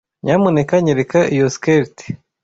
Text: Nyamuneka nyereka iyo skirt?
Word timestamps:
Nyamuneka 0.23 0.73
nyereka 0.83 1.19
iyo 1.33 1.47
skirt? 1.55 1.95